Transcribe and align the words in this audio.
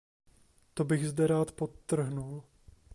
To 0.73 0.83
bych 0.85 1.07
zde 1.07 1.27
rád 1.27 1.51
podtrhnul. 1.51 2.43